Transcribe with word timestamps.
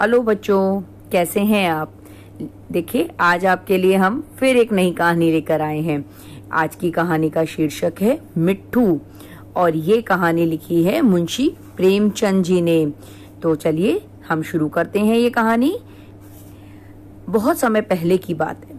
Hello 0.00 0.22
बच्चों, 0.22 0.80
कैसे 1.12 1.40
हैं 1.40 1.70
आप? 1.70 1.92
देखिए, 2.72 3.10
आज 3.20 3.46
आपके 3.46 3.78
लिए 3.78 3.96
हम 3.96 4.24
फिर 4.36 4.56
एक 4.56 4.72
नई 4.72 4.90
कहानी 4.90 5.32
लेकर 5.32 5.60
आए 5.60 5.80
हैं। 5.80 6.04
आज 6.52 6.74
की 6.74 6.90
कहानी 6.90 7.30
का 7.30 7.44
शीर्षक 7.44 7.92
है 8.00 8.20
मिट्टू, 8.36 9.00
और 9.56 9.76
ये 9.76 10.02
कहानी 10.02 10.44
लिखी 10.44 10.84
है 10.84 11.02
मुंशी 11.02 11.48
प्रेमचंद 11.76 12.44
जी 12.44 12.60
ने। 12.60 12.92
तो 13.42 13.54
चलिए, 13.54 14.02
हम 14.28 14.42
शुरू 14.42 14.68
करते 14.68 14.98
हैं 14.98 15.16
ये 15.16 15.30
कहानी। 15.30 15.78
बहुत 17.28 17.58
समय 17.58 17.80
पहले 17.80 18.18
की 18.18 18.34
बात 18.34 18.66
है। 18.68 18.76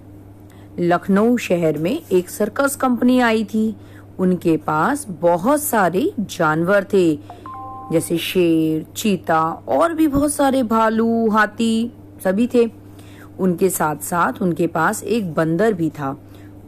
लखनऊ 0.80 1.38
शहर 1.38 1.78
में 1.78 2.02
एक 2.12 2.30
सर्कस 2.30 2.76
कंपनी 2.76 3.20
आई 3.20 3.44
थी। 3.44 3.76
उनके 4.20 4.58
पास 4.58 5.08
बहुत 5.10 5.62
सारे 5.62 6.12
जानवर 6.20 6.84
थे। 6.84 7.20
जैसे 7.92 8.18
शेर, 8.18 8.86
चीता 8.96 9.44
और 9.44 9.94
भी 9.94 10.08
बहुत 10.08 10.34
सारे 10.34 10.64
भालू, 10.64 11.30
हाथी 11.30 11.94
सभी 12.24 12.48
थे। 12.48 12.72
उनके 13.40 13.70
साथ 13.70 13.96
साथ 13.96 14.34
उनके 14.42 14.68
पास 14.68 15.04
एक 15.04 15.34
बंदर 15.34 15.74
भी 15.74 15.90
था। 15.90 16.20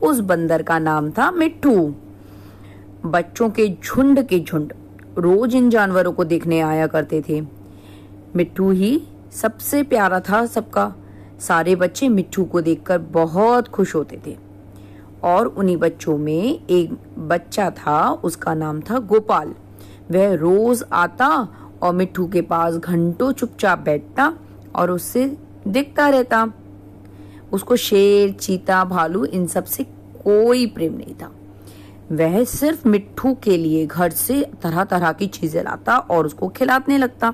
उस 0.01 0.19
बंदर 0.19 0.63
का 0.63 0.79
नाम 0.79 1.11
था 1.11 1.31
मिट्टू। 1.31 1.95
बच्चों 3.05 3.49
के 3.49 3.77
झुंड 3.85 4.27
के 4.27 4.39
झुंड 4.39 4.73
रोज 5.17 5.55
इन 5.55 5.69
जानवरों 5.69 6.13
को 6.13 6.23
देखने 6.23 6.59
आया 6.61 6.87
करते 6.87 7.23
थे। 7.29 7.41
मिट्टू 8.35 8.71
ही 8.71 9.01
सबसे 9.31 9.83
प्यारा 9.83 10.19
था 10.19 10.45
सबका। 10.45 10.95
सारे 11.39 11.75
बच्चे 11.75 12.09
मिट्टू 12.09 12.43
को 12.43 12.61
देखकर 12.61 12.97
बहुत 12.97 13.67
खुश 13.67 13.95
होते 13.95 14.19
थे। 14.27 14.37
और 15.23 15.45
उन्हीं 15.47 15.77
बच्चों 15.77 16.17
में 16.17 16.59
एक 16.69 17.19
बच्चा 17.19 17.69
था, 17.69 18.09
उसका 18.09 18.53
नाम 18.53 18.81
था 18.81 18.99
गोपाल। 18.99 19.55
वह 20.11 20.33
रोज 20.33 20.83
आता 20.93 21.27
और 21.83 21.93
मिट्टू 21.93 22.27
के 22.27 22.41
पास 22.41 22.75
घंटों 22.75 23.31
चुपचाप 23.31 23.79
बैठता 23.79 24.33
और 24.75 24.91
उससे 24.91 25.37
दिखता 25.67 26.09
रहता। 26.09 26.53
उसको 27.53 27.75
शेर, 27.75 28.31
चीता, 28.31 28.83
भालू 28.85 29.25
इन 29.25 29.47
सबसे 29.47 29.83
कोई 30.23 30.65
प्रेम 30.65 30.93
नहीं 30.93 31.13
था। 31.13 31.31
वह 32.11 32.43
सिर्फ़ 32.43 32.87
मिट्टू 32.87 33.33
के 33.33 33.57
लिए 33.57 33.85
घर 33.85 34.09
से 34.09 34.41
तरह 34.63 34.83
तरह 34.83 35.11
की 35.11 35.27
चीज़ें 35.27 35.63
लाता 35.63 35.97
और 35.97 36.25
उसको 36.25 36.47
खिलाने 36.47 36.97
लगता। 36.97 37.33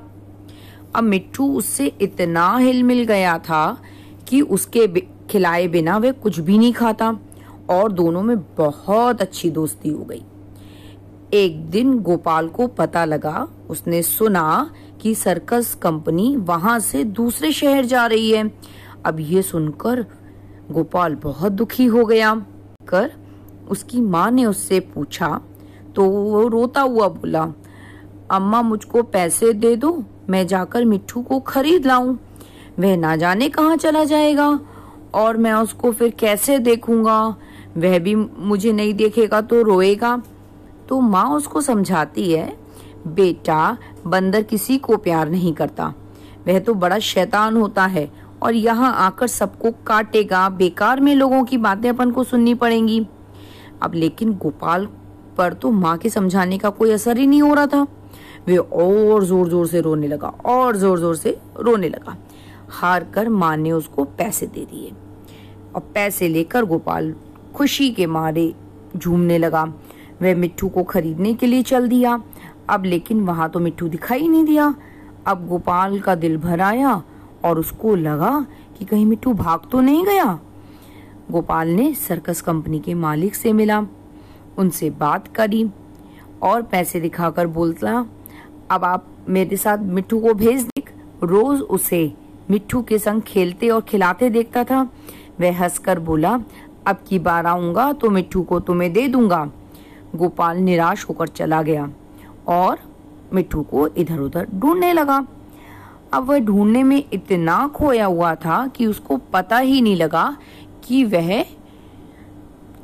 अब 0.96 1.04
मिट्टू 1.04 1.54
उससे 1.54 1.88
इतना 2.02 2.58
हिल 2.58 2.84
मिल 2.84 3.04
गया 3.04 3.38
था 3.40 3.78
कि 4.28 4.42
उसके 4.42 4.88
खिलाए 5.30 5.68
बिना 5.68 5.98
वह 5.98 6.12
कुछ 6.12 6.40
भी 6.40 6.58
नहीं 6.58 6.74
खाता 6.74 7.18
और 7.70 7.92
दोनों 7.92 8.22
में 8.22 8.38
बहुत 8.56 9.22
अच्छी 9.22 9.50
दोस्ती 9.50 9.90
हो 9.90 10.04
गई। 10.04 10.24
एक 11.34 11.60
दिन 11.70 11.98
गोपाल 12.00 12.48
को 12.48 12.68
पता 12.68 13.04
लगा, 13.06 13.48
उसने 13.70 14.02
सुना 14.02 14.70
कि 15.02 15.14
सर्कस 15.16 15.74
कंपनी 15.76 16.36
वहाँ 16.38 16.78
से 16.80 17.04
दूसरे 17.04 17.52
शहर 17.52 17.86
जा 17.86 18.06
रही 18.06 18.32
है। 18.32 18.52
अब 19.06 19.20
ये 19.20 19.42
सुनकर 19.42 20.06
गोपाल 20.72 21.16
बहुत 21.16 21.52
दुखी 21.52 21.86
हो 21.86 22.06
गया। 22.06 22.34
कर 22.88 23.12
उसकी 23.70 24.02
माँ 24.02 24.30
ने 24.32 24.46
उससे 24.46 24.80
पूछा 24.80 25.40
तो 25.96 26.04
वो 26.04 26.48
रोता 26.48 26.82
हुआ 26.82 27.08
बोला, 27.08 27.44
अम्मा 28.32 28.62
मुझको 28.62 29.04
पैसे 29.04 29.52
दे 29.54 29.76
दो, 29.76 30.04
मैं 30.30 30.46
जाकर 30.48 30.86
मिट्टू 30.86 31.22
को 31.22 31.40
खरीद 31.40 31.86
लाऊं। 31.86 32.16
वह 32.80 32.96
ना 32.98 33.16
जाने 33.16 33.50
कहाँ 33.50 33.78
चला 33.78 34.04
जाएगा, 34.04 34.48
और 35.14 35.38
मैं 35.38 35.54
उसको 35.54 35.92
फिर 35.92 36.10
कैसे 36.20 36.58
देखूँगा? 36.60 37.20
वह 37.78 38.00
भी 38.00 38.16
मुझे 38.16 38.72
नहीं 38.72 38.94
देखेगा 38.94 39.42
तो 39.42 39.62
रोएगा। 39.62 40.22
तो 40.90 41.00
माँ 41.02 41.30
उसको 41.32 41.62
समझाती 41.62 42.32
है, 42.32 42.52
बेटा, 43.08 43.78
बंदर 44.06 44.44
किसी 44.44 44.78
को 44.78 44.98
प्यार 44.98 45.30
नहीं 45.30 45.54
करता। 45.54 45.94
वह 46.48 46.60
तो 46.60 46.74
बड़ा 46.76 47.00
शैतान 47.00 47.58
होता 47.58 47.86
है 47.86 48.10
और 48.44 48.54
यहाँ 48.54 48.94
आकर 48.98 49.28
सबको 49.28 49.72
काटेगा। 49.88 50.48
बेकार 50.50 51.00
में 51.00 51.14
लोगों 51.16 51.44
की 51.44 51.58
बातें 51.58 51.90
अपन 51.90 52.12
को 52.12 52.24
सुननी 52.24 52.54
पड़ेंगी। 52.54 53.06
अब 53.82 53.94
लेकिन 53.94 54.34
गोपाल 54.34 54.88
पर 55.38 55.54
तो 55.54 55.72
माँ 55.72 55.98
के 55.98 56.10
समझाने 56.10 56.58
का 56.58 56.70
कोई 56.70 56.92
असर 56.92 57.18
ही 57.18 57.28
नहीं 57.28 57.42
हो 57.42 57.54
रहा 57.54 57.68
था। 57.68 57.86
वे 58.48 58.58
और 58.58 59.24
ज़ोर 59.24 59.48
ज़ोर 59.50 59.68
से 59.68 59.82
रोने 59.82 60.08
लगा, 60.08 60.28
और 60.28 60.78
ज़ोर 60.78 61.00
ज़ोर 61.00 61.16
से 61.16 61.38
रोने 61.60 61.90
लगा। 61.90 62.16
हार 62.72 63.04
कर 63.14 63.30
माँ 63.30 63.56
ने 63.58 63.72
उसको 63.72 64.04
पैसे 64.04 64.46
दे 64.46 64.66
दिए। 64.66 64.92
और 65.76 65.82
पैसे 65.94 66.28
लेकर 66.28 66.66
गोपाल 66.66 67.14
खुशी 67.56 67.90
के 67.90 68.06
मारे 68.06 68.54
झूमने 68.98 69.38
लगा। 69.38 69.64
वह 70.22 70.36
मिट्टू 70.36 70.68
को 70.70 70.84
खरीदने 70.84 71.34
के 71.34 71.48
लिए 71.48 71.64
चल 71.64 71.88
दिया। 71.88 72.22
अब 72.70 72.86
लेकिन 72.86 73.22
वहाँ 73.22 73.50
तो 73.50 73.60
मिट्टू 73.60 73.88
दिखाई 73.88 74.28
नहीं 74.28 74.46
दिया। 74.46 74.74
अब 75.28 75.48
गोपाल 75.48 76.00
का 76.00 76.16
दिल 76.16 76.38
भर 76.38 76.62
आया 76.62 77.02
और 77.46 77.60
उसको 77.60 77.96
लगा 77.96 78.46
कि 78.78 78.86
कहीं 78.86 79.06
मिट्टू 79.06 79.34
भाग 79.34 79.68
तो 79.72 79.82
नहीं 79.82 80.06
गया। 80.06 80.40
गोपाल 81.32 81.68
ने 81.68 81.94
सर्कस 81.94 82.42
कंपनी 82.42 82.80
के 82.80 82.94
मालिक 82.94 83.36
से 83.36 83.54
मिला। 83.54 83.86
उनसे 84.58 84.90
बात 84.90 85.28
करी 85.28 85.70
और 86.44 86.62
पैसे 86.62 87.00
दिखाकर 87.00 87.48
बोलता, 87.48 88.06
अब 88.72 88.84
आप 88.84 89.06
मेरे 89.30 89.58
साथ 89.58 89.78
मिट्टू 89.78 90.20
को 90.20 90.34
भेज 90.34 90.64
देख। 90.64 90.92
रोज 91.24 91.62
उसे 91.62 92.12
मिट्टू 92.52 92.82
के 92.82 92.98
संग 93.00 93.22
खेलते 93.22 93.70
और 93.70 93.82
खिलाते 93.82 94.30
देखता 94.30 94.64
था। 94.64 94.82
वह 95.40 95.62
हंसकर 95.62 96.00
बोला, 96.00 96.40
अब 96.88 97.04
की 97.08 97.20
बार 97.20 97.46
आऊँगा 97.46 97.92
तो 97.94 98.10
मिट्टू 98.10 98.42
को 98.42 98.60
तुम्हें 98.60 98.92
दे 98.94 99.08
दूँगा। 99.08 99.50
गोपाल 100.18 100.58
निराश 100.58 101.06
होकर 101.10 101.28
चला 101.28 101.62
गया 101.62 101.90
और 102.48 102.80
मिट्टू 103.34 103.62
को 103.64 103.88
इधर 103.88 104.20
उधर 104.20 104.48
ढूँढने 104.54 104.92
लगा। 104.94 105.26
अब 106.14 106.30
वह 106.30 106.40
ढूँढने 106.40 106.84
में 106.84 107.04
इतना 107.14 107.68
खोया 107.68 108.06
हुआ 108.06 108.34
था 108.36 108.66
कि 108.68 108.86
उसको 108.86 109.18
पता 109.34 109.58
ही 109.58 109.82
नहीं 109.82 109.96
लगा 109.96 110.38
कि 110.84 111.04
वह 111.04 111.44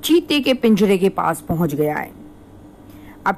चीते 0.03 0.39
के 0.39 0.53
पिंजरे 0.53 0.97
के 0.97 1.09
पास 1.09 1.41
पहुँच 1.41 1.75
गया 1.75 1.95
है। 1.97 2.11
अब 3.25 3.35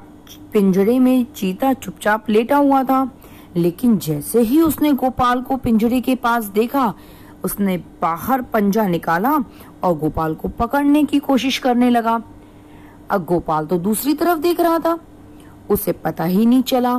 पिंजरे 0.52 0.98
में 0.98 1.26
चीता 1.34 1.72
चुपचाप 1.72 2.30
लेटा 2.30 2.56
हुआ 2.56 2.82
था, 2.84 3.10
लेकिन 3.56 3.96
जैसे 3.98 4.40
ही 4.40 4.60
उसने 4.60 4.92
गोपाल 4.92 5.42
को 5.42 5.56
पिंजरे 5.56 6.00
के 6.00 6.14
पास 6.14 6.44
देखा, 6.44 6.92
उसने 7.44 7.76
बाहर 8.02 8.42
पंजा 8.42 8.86
निकाला 8.86 9.36
और 9.82 9.96
गोपाल 9.98 10.34
को 10.34 10.48
पकड़ने 10.48 11.04
की 11.04 11.18
कोशिश 11.18 11.58
करने 11.58 11.90
लगा। 11.90 12.22
अब 13.10 13.24
गोपाल 13.24 13.66
तो 13.66 13.78
दूसरी 13.78 14.14
तरफ़ 14.14 14.38
देख 14.38 14.60
रहा 14.60 14.78
था। 14.78 14.98
उसे 15.70 15.92
पता 15.94 16.24
ही 16.24 16.46
नहीं 16.46 16.62
चला 16.62 16.98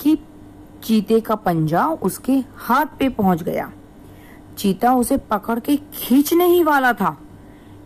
कि 0.00 0.16
चीते 0.84 1.20
का 1.20 1.34
पंजा 1.34 1.86
उसके 2.02 2.32
हाथ 2.56 2.86
पे 2.98 3.08
पहुँच 3.08 3.42
गया। 3.42 3.70
चीता 4.58 4.94
उसे 4.94 5.16
पकड़ 5.30 5.58
के 5.60 5.76
खींचने 5.94 6.46
ही 6.46 6.62
वाला 6.62 6.92
था 6.92 7.16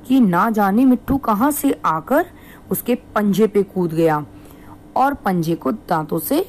कि 0.09 0.21
ना 0.21 0.49
जाने 0.51 0.85
मिट्टू 0.85 1.17
कहाँ 1.19 1.51
से 1.51 1.73
आकर 1.85 2.27
उसके 2.71 2.95
पंजे 3.15 3.47
पे 3.47 3.63
कूद 3.63 3.93
गया 3.93 4.25
और 4.97 5.15
पंजे 5.15 5.55
को 5.55 5.73
दांतों 5.73 6.19
से 6.19 6.41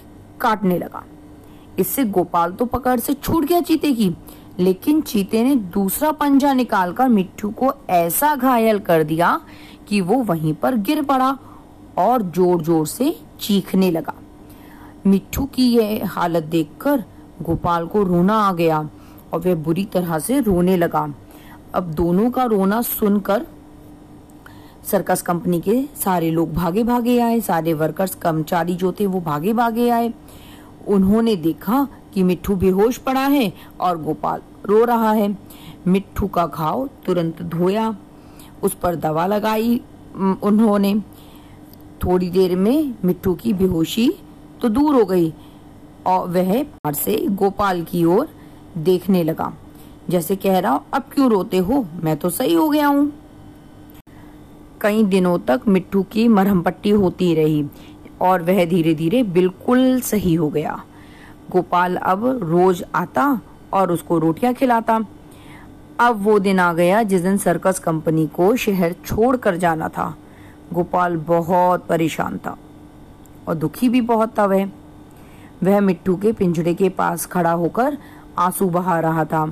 काटने 0.41 0.77
लगा। 0.77 1.03
इससे 1.79 2.03
गोपाल 2.03 2.51
तो 2.51 2.65
पकड़ 2.65 2.99
से 2.99 3.13
छूट 3.13 3.45
गया 3.45 3.61
चीते 3.61 3.93
की 3.93 4.09
लेकिन 4.59 5.01
चीते 5.01 5.43
ने 5.43 5.55
दूसरा 5.73 6.11
पंजा 6.11 6.53
निकालकर 6.53 7.09
मिट्टू 7.09 7.49
को 7.49 7.71
ऐसा 7.89 8.35
घायल 8.35 8.79
कर 8.79 9.03
दिया 9.03 9.39
कि 9.87 9.99
वो 10.01 10.15
वहीं 10.23 10.53
पर 10.53 10.75
गिर 10.77 11.01
पड़ा 11.01 11.37
और 11.97 12.23
ज़ोर 12.31 12.61
ज़ोर 12.63 12.87
से 12.87 13.15
चीखने 13.39 13.91
लगा। 13.91 14.13
मिट्टू 15.07 15.45
की 15.45 15.67
यह 15.69 16.09
हालत 16.09 16.43
देखकर 16.43 17.03
गोपाल 17.41 17.85
को 17.87 18.03
रोना 18.03 18.37
आ 18.37 18.53
गया 18.53 18.79
और 19.33 19.39
वह 19.39 19.55
बुरी 19.55 19.85
तरह 19.85 20.17
से 20.19 20.39
रोने 20.39 20.77
लगा। 20.77 21.07
अब 21.75 21.91
दोनों 21.93 22.29
का 22.31 22.43
रोना 22.45 22.81
सुनकर 22.81 23.45
सर्कस 24.83 25.21
कंपनी 25.21 25.59
के 25.61 25.81
सारे 25.95 26.29
लोग 26.31 26.53
भागे 26.53 26.83
भागे 26.83 27.19
आए, 27.19 27.39
सारे 27.39 27.73
वर्कर्स, 27.73 28.15
कर्मचारी 28.15 28.75
जो 28.75 28.91
थे 28.91 29.05
वो 29.05 29.19
भागे 29.21 29.53
भागे 29.53 29.89
आए। 29.89 30.13
उन्होंने 30.87 31.35
देखा 31.35 31.87
कि 32.13 32.23
मिट्टू 32.23 32.55
बेहोश 32.55 32.97
पड़ा 32.97 33.25
है 33.27 33.51
और 33.79 34.01
गोपाल 34.03 34.41
रो 34.65 34.83
रहा 34.85 35.11
है। 35.11 35.35
मिट्टू 35.87 36.27
का 36.27 36.45
घाव 36.47 36.87
तुरंत 37.05 37.41
धोया, 37.43 37.95
उस 38.63 38.73
पर 38.73 38.95
दवा 38.95 39.25
लगाई 39.27 39.79
उन्होंने। 40.15 40.93
थोड़ी 42.03 42.29
देर 42.29 42.55
में 42.55 42.93
मिट्टू 43.05 43.33
की 43.35 43.53
बेहोशी 43.53 44.09
तो 44.61 44.69
दूर 44.69 44.95
हो 44.95 45.05
गई 45.05 45.31
और 46.07 46.27
वह 46.29 46.61
पार 46.63 46.93
से 46.93 47.15
गोपाल 47.31 47.83
की 47.83 48.03
ओर 48.05 48.29
देखने 48.77 49.23
लगा। 49.23 49.53
जैसे 50.09 50.35
कह 50.35 50.59
रहा, 50.59 50.81
अब 50.93 51.03
क्यों 51.13 51.29
रोते 51.29 51.57
हो? 51.57 51.85
मैं 52.03 52.17
तो 52.17 52.29
सही 52.29 52.53
हो 52.53 52.69
गया 52.69 52.87
हूँ। 52.87 53.11
कई 54.81 55.03
दिनों 55.03 55.37
तक 55.39 55.61
मिट्टू 55.67 56.03
की 56.03 56.27
मरहम 56.27 56.61
पट्टी 56.61 56.89
होती 56.89 57.33
रही 57.35 57.65
और 58.21 58.41
वह 58.41 58.65
धीरे 58.65 58.93
धीरे 58.95 59.23
बिल्कुल 59.23 59.99
सही 60.01 60.33
हो 60.33 60.49
गया। 60.49 60.83
गोपाल 61.51 61.95
अब 61.95 62.25
रोज 62.43 62.83
आता 62.95 63.39
और 63.73 63.91
उसको 63.91 64.17
रोटियाँ 64.19 64.53
खिलाता। 64.53 64.99
अब 65.99 66.21
वो 66.23 66.37
दिन 66.39 66.59
आ 66.59 66.71
गया 66.73 67.01
जिस 67.03 67.21
दिन 67.21 67.37
सर्कस 67.37 67.79
कंपनी 67.79 68.25
को 68.27 68.55
शहर 68.55 68.95
छोड़कर 69.05 69.55
जाना 69.57 69.89
था। 69.89 70.13
गोपाल 70.73 71.15
बहुत 71.17 71.85
परेशान 71.87 72.37
था 72.37 72.57
और 73.47 73.55
दुखी 73.55 73.89
भी 73.89 74.01
बहुत 74.01 74.37
था 74.39 74.45
वह। 74.45 74.69
वह 75.63 75.79
मिट्टू 75.79 76.15
के 76.15 76.31
पिंजड़े 76.31 76.73
के 76.73 76.89
पास 76.89 77.25
खड़ा 77.25 77.51
होकर 77.51 77.97
आँसू 78.37 78.69
बहा 78.69 78.99
रहा 78.99 79.25
था। 79.25 79.45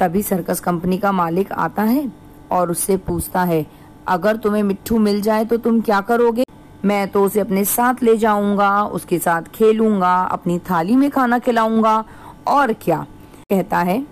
तभी 0.00 0.22
सर्कस 0.22 0.60
कंपनी 0.60 0.98
का 0.98 1.12
मालिक 1.12 1.52
आता 1.52 1.82
है 1.82 2.10
और 2.50 2.70
उससे 2.70 2.96
पूछता 2.96 3.42
है, 3.42 3.66
अगर 4.08 4.36
तुम्हें 4.36 4.62
मिट्टू 4.62 4.98
मिल 4.98 5.20
जाए 5.22 5.44
तो 5.44 5.56
तुम 5.56 5.80
क्या 5.80 6.00
करोगे? 6.00 6.41
मैं 6.84 7.06
तो 7.08 7.24
उसे 7.24 7.40
अपने 7.40 7.64
साथ 7.64 8.02
ले 8.02 8.16
जाऊँगा, 8.16 8.82
उसके 8.84 9.18
साथ 9.18 9.42
खेलूँगा, 9.54 10.14
अपनी 10.22 10.58
थाली 10.70 10.96
में 10.96 11.10
खाना 11.10 11.38
खिलाऊँगा। 11.38 12.04
और 12.48 12.72
क्या? 12.72 13.06
कहता 13.50 13.78
है, 13.78 14.04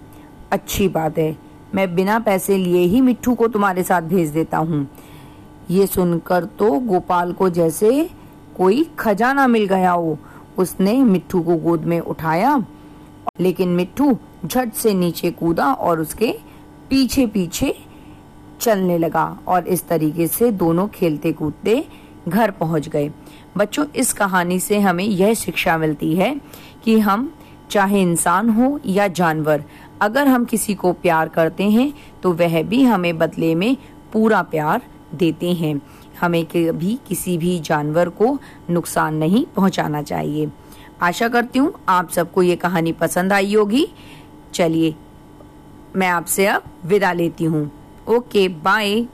अच्छी 0.52 0.88
बात 0.88 1.19
है, 1.19 1.37
मैं 1.75 1.94
बिना 1.94 2.19
पैसे 2.19 2.56
लिए 2.56 2.82
ही 2.82 3.00
मिट्टू 3.00 3.34
को 3.34 3.49
तुम्हारे 3.49 3.82
साथ 3.82 4.02
भेज 4.02 4.31
देता 4.31 4.58
हूँ। 4.58 4.87
ये 5.70 5.87
सुनकर 5.87 6.44
तो 6.58 6.70
गोपाल 6.81 7.32
को 7.32 7.49
जैसे 7.50 8.08
कोई 8.56 8.82
खजाना 8.99 9.46
मिल 9.46 9.64
गया 9.67 9.90
हो, 9.90 10.19
उसने 10.58 10.96
मिट्टू 11.05 11.40
को 11.43 11.56
गोद 11.56 11.84
में 11.84 11.99
उठाया। 12.00 12.56
लेकिन 13.40 13.69
मिट्टू 13.69 14.17
झट 14.46 14.72
से 14.72 14.94
नीचे 14.94 15.31
कूदा 15.31 15.72
और 15.72 16.00
उसके 16.00 16.32
पीछे 16.90 17.26
पीछे 17.26 17.75
चलने 18.61 18.99
लगा 18.99 19.25
और 19.49 19.67
इस 19.67 19.87
तरीके 19.88 20.26
से 20.26 20.50
दोनों 20.52 20.87
खेलते 20.88 21.32
कूदते 21.32 21.84
घर 22.28 22.50
पहुँच 22.50 22.88
गए। 22.88 23.11
बच्चों, 23.56 23.84
इस 23.96 24.12
कहानी 24.12 24.58
से 24.61 24.78
हमें 24.81 25.05
यह 25.05 25.34
शिक्षा 25.34 25.76
मिलती 25.78 26.14
है 26.14 26.34
कि 26.84 26.99
हम 26.99 27.32
चाहे 27.70 28.00
इंसान 28.02 28.49
हो 28.50 28.78
या 28.87 29.06
जानवर, 29.08 29.64
अगर 30.02 30.28
हम 30.28 30.44
किसी 30.44 30.75
को 30.75 30.93
प्यार 30.93 31.28
करते 31.28 31.64
हैं 31.64 31.93
तो 32.22 32.32
वह 32.32 32.62
भी 32.62 32.82
हमें 32.82 33.17
बदले 33.19 33.55
में 33.55 33.76
पूरा 34.12 34.43
प्यार 34.43 34.82
देते 35.14 35.52
हैं। 35.52 35.81
हमें 36.20 36.44
कभी 36.46 36.99
किसी 37.08 37.37
भी 37.38 37.58
जानवर 37.61 38.08
को 38.08 38.38
नुकसान 38.70 39.14
नहीं 39.14 39.44
पहुंचाना 39.56 40.02
चाहिए। 40.02 40.50
आशा 41.02 41.28
करती 41.28 41.58
हूँ 41.58 41.72
आप 41.88 42.11
सबको 42.11 42.43
ये 42.43 42.56
कहानी 42.56 42.93
पसंद 42.93 43.32
आई 43.32 43.55
होगी। 43.55 43.87
चलिए, 44.55 44.94
मैं 45.96 46.08
आपसे 46.08 46.46
अब 46.46 46.64
विदा 46.84 47.12
लेती 47.12 47.44
हूँ। 47.44 47.70
Okay, 48.08 48.49
bye. 48.49 49.06